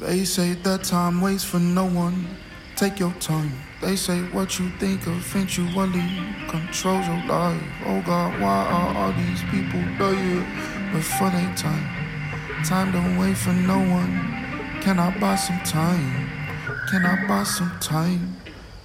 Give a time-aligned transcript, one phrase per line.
[0.00, 2.36] They say that time waits for no one.
[2.76, 3.50] Take your time.
[3.80, 5.74] They say what you think eventually
[6.48, 7.60] controls your life.
[7.84, 10.46] Oh God, why are all these people dying
[10.92, 12.64] before their time?
[12.64, 14.80] Time don't wait for no one.
[14.82, 16.30] Can I buy some time?
[16.88, 18.36] Can I buy some time?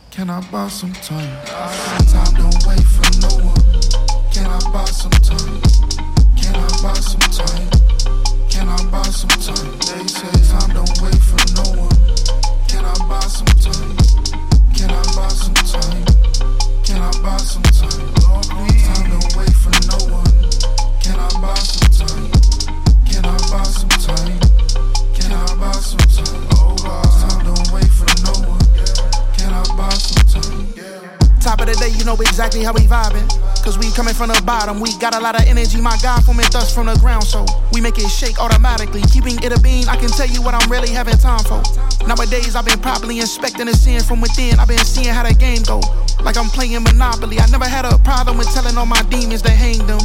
[0.09, 1.45] Can I buy some time?
[1.45, 4.32] Time don't wait for no one.
[4.32, 5.73] Can I buy some time?
[31.63, 33.23] Of the day, you know exactly how we vibing.
[33.63, 36.44] Cause we coming from the bottom, we got a lot of energy, my God forming
[36.52, 38.99] dust from the ground, so we make it shake automatically.
[39.08, 41.63] Keeping it a bean, I can tell you what I'm really having time for.
[42.03, 45.64] Nowadays, I've been properly inspecting and seeing from within, I've been seeing how the game
[45.64, 45.80] go.
[46.19, 49.52] Like I'm playing Monopoly, I never had a problem with telling all my demons to
[49.52, 50.03] hang them.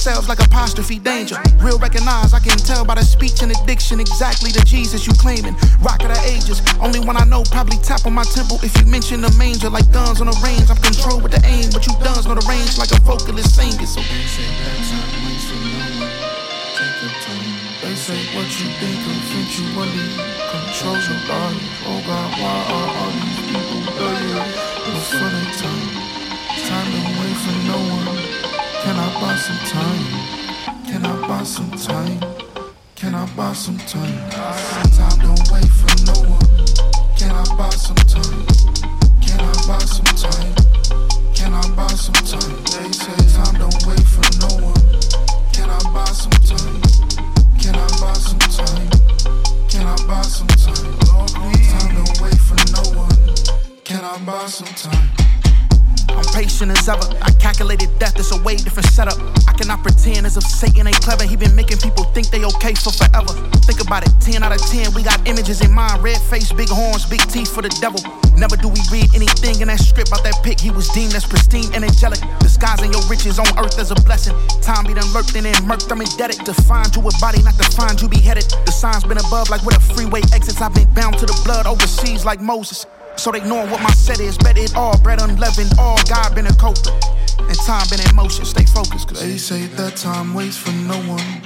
[0.00, 1.36] Selves like apostrophe danger.
[1.60, 5.52] Real recognize, I can tell by the speech and addiction exactly the Jesus you claiming.
[5.84, 8.88] Rock of the ages, only one I know probably tap on my temple if you
[8.88, 10.72] mention the manger like guns on the range.
[10.72, 13.84] I'm controlled with the aim, but you duns know the range like a vocalist singing.
[13.84, 14.00] So
[17.84, 20.00] They say what you think eventually
[20.48, 21.60] controls your life.
[21.84, 24.48] Oh God, why are all these people dying
[24.96, 25.28] before
[25.60, 25.92] time?
[26.08, 26.19] Time
[29.20, 30.84] buy some time?
[30.86, 32.20] Can I buy some time?
[32.96, 34.30] Can I buy some time?
[34.96, 36.48] Time don't wait for no one.
[37.18, 38.46] Can I buy some time?
[39.20, 40.54] Can I buy some time?
[41.34, 42.56] Can I buy some time?
[42.72, 44.84] They say time don't wait for no one.
[45.52, 46.80] Can I buy some time?
[47.60, 48.88] Can I buy some time?
[49.68, 50.96] Can I buy some time?
[51.12, 51.26] Oh.
[51.68, 53.36] Time don't wait for no one.
[53.84, 55.19] Can I buy some time?
[56.20, 57.08] I'm patient as ever.
[57.22, 59.16] I calculated death, it's a way different setup.
[59.48, 61.24] I cannot pretend as if Satan ain't clever.
[61.24, 63.32] He been making people think they okay for forever.
[63.64, 64.92] Think about it, 10 out of 10.
[64.92, 66.02] We got images in mind.
[66.02, 68.04] Red face, big horns, big teeth for the devil.
[68.36, 70.60] Never do we read anything in that script about that pic.
[70.60, 72.20] He was deemed as pristine and angelic.
[72.40, 74.36] Disguising your riches on earth as a blessing.
[74.60, 75.88] Time be done lurked and then murked.
[75.90, 78.44] I'm indebted to find you a body, not to find you beheaded.
[78.68, 80.60] The signs been above like where the freeway exits.
[80.60, 82.84] I've been bound to the blood overseas like Moses.
[83.20, 84.38] So they knowing what my set is.
[84.38, 87.04] Bet it all, bread unleavened, all God been a culprit.
[87.38, 89.08] And time been in motion, stay focused.
[89.08, 91.42] Cause They say that time waits for no one.